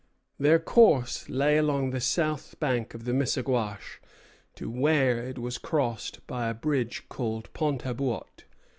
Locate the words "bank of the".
2.59-3.11